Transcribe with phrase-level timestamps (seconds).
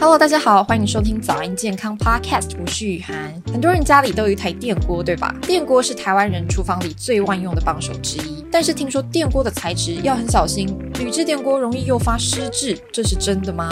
[0.00, 3.34] Hello，大家好，欢迎收听早安健康 Podcast，我是雨涵。
[3.52, 5.34] 很多人家里都有一台电锅，对吧？
[5.42, 8.44] 电锅是台湾人厨房里最万用的帮手之一。
[8.48, 13.68] 但是听说电锅的材质要很小心，铝制电锅容易诱发失智，这是真的吗？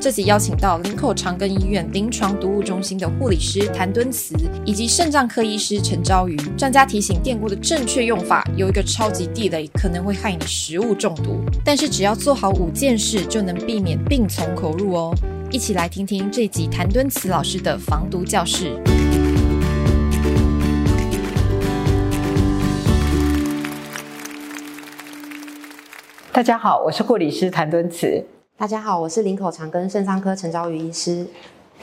[0.00, 11.40] 这集邀请到林口长庚医院临床毒物中心的护理师谭敦慈，以及肾脏科医师陈昭瑜，专家提醒电锅的正确用法有一个超级地雷，可能会害你食物中毒。
[11.64, 15.12] 但是只要做好五件事，就能避免病从口入哦。
[15.54, 18.76] 一起来听听这集谭敦慈老师的防毒教室。
[26.32, 28.26] 大家好，我是护理师谭敦慈。
[28.56, 31.24] 大家好，我是林口长庚肾脏科陈昭瑜医师。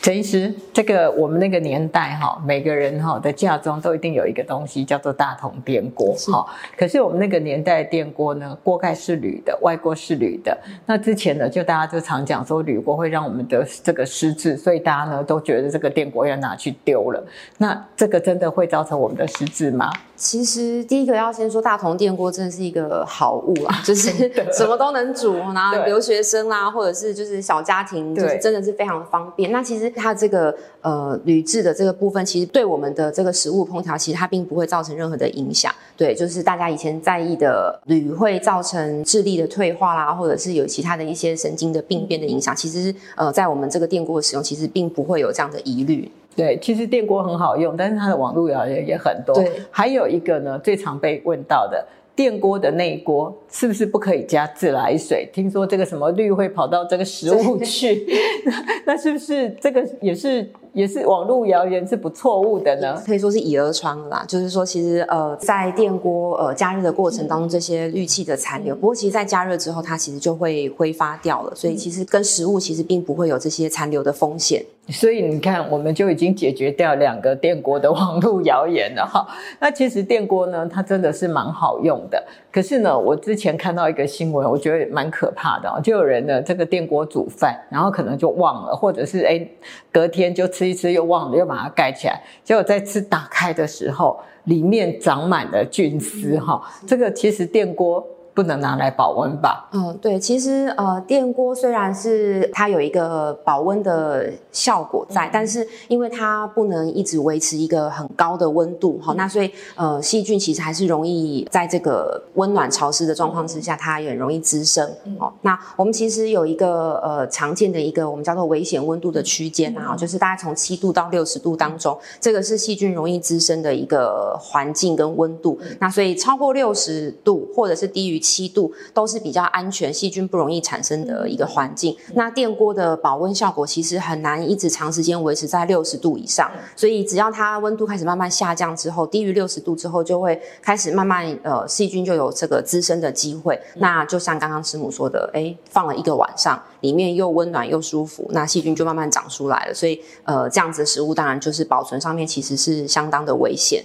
[0.01, 6.43] 陈医师，这个我们那个年代哈，每个人哈的家中都一定有一个东西叫做大铜电锅哈。
[6.75, 10.57] 可是我们那个年代的电锅呢，锅盖是铝的，外锅是铝的。
[10.87, 17.23] 那之前呢，就大家就常讲说铝锅会让我们的这个失智，所以大家呢都觉得这个电锅要拿去丢了。
[17.59, 19.93] 那这个真的会造成我们的失智吗？
[20.21, 24.09] 其实第一个要先说，大同电锅真的是一个好物啊， 就是
[24.51, 29.51] 什么都能煮，然后留学生啦，或者是就是小家庭，就是真的是非常的方便。
[29.51, 29.91] 那其实。
[29.93, 35.71] 它这个呃铝制的这个部分，其实对我们的这个食物烹调，其实它并不会造成任何的影响。
[35.97, 46.09] 对，就是大家以前在意的铝会造成智力的退化啦，或者是有其他的一些神经的病变的影响，其实呃在我们这个电锅的使用，其实并不会有这样的疑虑。
[46.35, 49.35] 对，其实电锅很好用，但是它的网路谣言也很多。
[49.35, 51.85] 对，还有一个呢，最常被问到的。
[52.13, 55.27] 电锅的内锅是不是不可以加自来水？
[55.33, 58.05] 听说这个什么氯会跑到这个食物去，
[58.85, 60.47] 那是不是这个也是？
[60.73, 64.23] 也是网络谣言是不错误的呢，可以说是以讹传讹啦。
[64.27, 71.53] 就是说，其实呃，在电锅呃加热的过程当中，这些氯气的残留，不过其实在加热之后，它其实就会挥发掉了。
[71.55, 74.63] 所以其实跟食物其实并不会有这些残留的风险。
[74.89, 79.25] 所以你看，我们就已经解决掉两个电锅的网络谣言了哈。
[79.59, 82.21] 那其实电锅呢，它真的是蛮好用的。
[82.51, 85.81] 可是呢，我之前看到一个新闻，我觉得蛮可怕的。
[85.81, 89.45] 就有人呢，这个电锅煮饭，然后可能就忘了，或者是哎，
[89.91, 90.47] 隔天就。
[90.60, 96.61] 吃一吃又忘了，又把它盖起来，结果再次打开的时候，里面长满了菌丝哈。
[96.87, 98.05] 这个其实电锅。
[98.41, 99.69] 不能拿来保温吧？
[99.71, 114.83] 嗯，对，其实呃，电锅虽然是它有一个保温的效果在，嗯、但是因为它不能一直维持一个很高的温度，哈、嗯，那所以呃，细菌其实还是容易在这个温暖潮湿的状况之下，它也很容易滋生。
[115.19, 125.59] 哦、嗯，那我们其实有一个呃常见的一个我们叫做危险温度的区间啊，嗯、就是大概从七度到六十度当中，嗯、这个是细菌容易滋生的一个环境跟温度。
[125.61, 131.95] 嗯、那所以超过六十度或者是低于七度都是比较安全，细菌不容易产生的一个环境。
[132.13, 143.59] 那电锅的保温效果其实很难一直长时间维持在六十度以上，所以只要它温度开始慢慢下降之后，低于六十度之后，就会开始慢慢呃细菌就有这个滋生的机会。
[143.75, 149.73] 那就像刚刚师母说的，诶，放了一个晚上，里面又温暖又舒服，那细菌就慢慢长出来了。
[149.73, 153.83] 所以呃这样子的食物当然就是保存上面其实是相当的危险。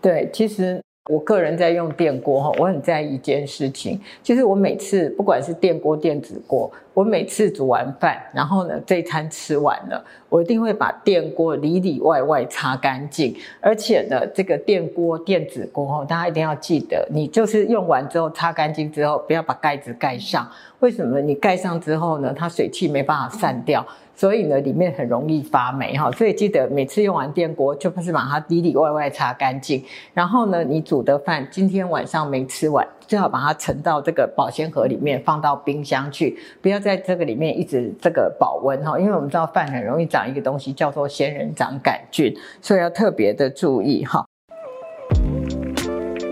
[0.00, 0.85] 对，其实。
[1.08, 20.50] 我个人在用电锅哈，我很在意一件事情，就是我每次不管是电锅、电子锅，我每次煮完饭，然后呢这餐吃完了，我一定会把电锅里里外外擦干净，而且呢这个电锅、电子锅哈，大家一定要记得，你就是用完之后擦干净之后，不要把盖子盖上。
[20.80, 21.20] 为什么？
[21.20, 23.84] 你盖上之后呢，它水汽没办法散掉。
[24.16, 29.84] 所以呢，里面很容易发霉哈，所以记得每次用完电锅，就不是把它里里外外擦干净。
[30.14, 44.24] 然后呢，你煮的饭今天晚上没吃完，最好把它盛到这个保鲜盒里面，放到冰箱去，不要在这个里面一直这个保温哈，因为我们知道饭很容易长一个东西叫做仙人掌杆菌，所以要特别的注意哈。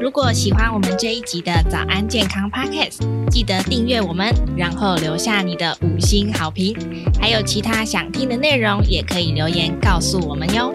[0.05, 2.99] 如果喜欢我们这一集的早安健康 Podcast，
[3.31, 6.77] 记得订阅我们，然后留下你的五星好评。
[7.19, 10.75] 还有其他想听的内容，也可以留言告诉我们哟。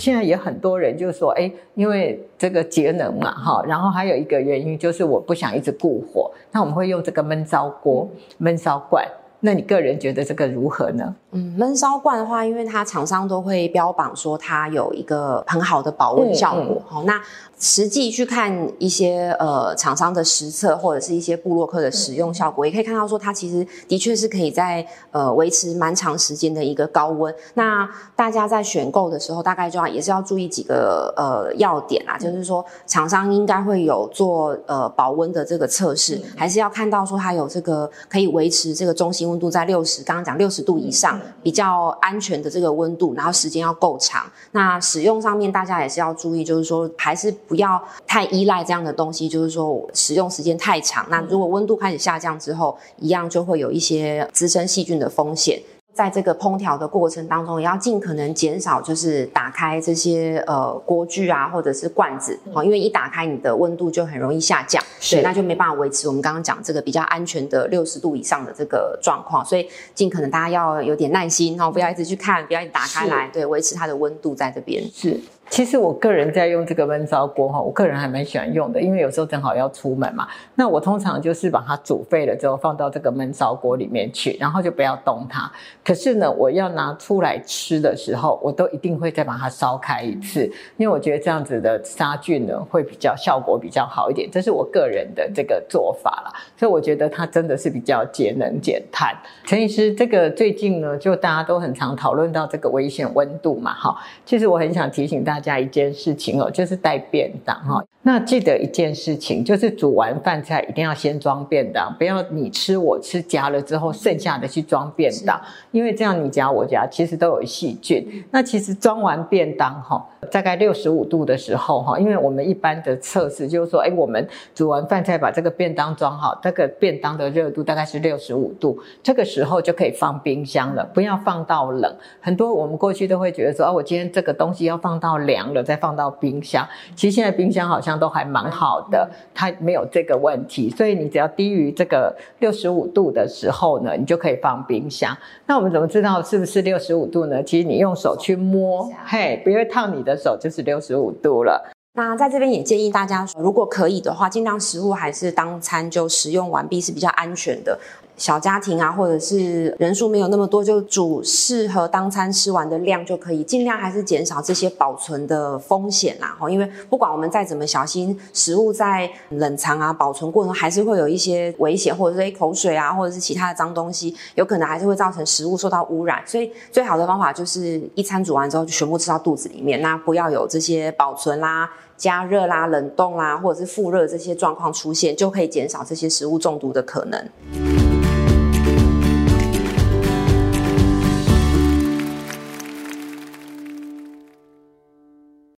[0.00, 9.06] 现在也很多人就说，哎，因为这个节能嘛，哈，然后还有一个原因就是我不想一直顾火，那我们会用这个闷烧锅、闷烧罐。
[9.44, 11.14] 那你个人觉得这个如何呢？
[11.32, 16.80] 嗯，闷烧罐的话，因为它厂商都会标榜说它有一个很好的保温效果。
[16.88, 17.20] 好、嗯嗯，那
[17.58, 27.34] 实际去看一些呃厂商的实测或者是一些布洛克的使用效果，嗯、也可以看到说它其实的确是可以在呃维持蛮长时间的一个高温。
[27.52, 27.86] 那
[28.16, 44.24] 大家在选购的时候，大概就要也是要注意几个呃要点啦，嗯、就是说厂商应该会有做呃保温的这个测试，嗯、还是要看到说它有这个可以维持这个中心温温度在六十，刚刚讲六十度以上，比较安全的这个温度，然后时间要够长。
[44.52, 51.04] 那使用上面大家也是要注意，就是说还是不要太依赖这样的东西，就是说使用时间太长。
[51.10, 55.60] 那如果温度开始下降之后，一样就会有一些滋生细菌的风险。
[55.94, 74.82] 在这个烹调的过程当中，也要尽可能减少，就是打开这些呃锅具啊，或者是罐子，因为一打开，你的温度就很容易下降，对，那就没办法维持我们刚刚讲这个比较安全的六十度以上的这个状况，所以尽可能大家要有点耐心，然后不要一直去看，不要一直打开来，对，维持它的温度在这边。
[74.92, 75.20] 是。
[75.50, 80.26] 其实我个人在用这个闷烧锅哈，我个人还蛮喜欢用的，因为有时候正好要出门嘛。
[80.56, 85.50] 那我通常就是把它煮沸了之后放到这个闷烧锅里面去，然后就不要动它。
[85.84, 90.44] 可是呢，我要拿出来吃的时候，我都一定会再把它烧开一次，
[90.76, 94.28] 因为我觉得这样子的杀菌呢会比较效果比较好一点。
[94.30, 99.14] 这是我个人的这个做法啦，所以我觉得它真的是比较节能减碳。
[99.44, 105.33] 陈医师，这个最近呢，就大家都很常讨论到这个危险温度嘛，哈，其实我很想提醒大。
[105.40, 107.84] 加一件事情哦，就是带便当哈。
[108.06, 115.40] 那记得一件事情，就是煮完饭菜一定要先装便当，不要你吃我吃夹了之后剩下的去装便当，
[115.70, 118.22] 因为这样你夹我夹其实都有细菌。
[118.30, 131.96] 那其实装完便当哈，大概六十五度的时候哈，因为我们一般的测试就是说，哎，我们煮完饭菜把这个便当装好，这个便当的热度大概是六十五度，这个时候就可以放冰箱了，不要放到冷。
[132.20, 136.66] 很多我们过去都会觉得说，啊，我今天这个东西要放到凉了再放到冰箱。
[136.94, 140.70] 其实现在冰箱好像都还蛮好的，它没有这个问题。
[140.70, 145.16] 所以你只要低于这个六十五度的时候呢，你就可以放冰箱。
[145.46, 147.42] 那我们怎么知道是不是六十五度呢？
[147.42, 151.73] 其实你用手去摸，嘿，不会烫你的手，就是六十五度了。
[151.96, 157.78] 那在这边也建议大家，如果可以的话，尽量食物还是当餐就食用完毕是比较安全的。
[158.16, 166.36] 小家庭啊，或者是人数没有那么多，就煮适合当餐吃完的量就可以，尽量还是减少这些保存的风险啦。
[166.48, 176.22] 因为不管我们再怎么小心，食物在冷藏啊、保存过程还是会有一些危险，或者是口水啊，或者是其他的脏东西，有可能还是会造成食物受到污染。
[176.24, 187.28] 所以最好的方法就是一餐煮完之后就全部吃到肚子里面，那不要有这些保存啦、加热啦、冷冻啦，或者是复热这些状况出现，就可以减少这些食物中毒的可能。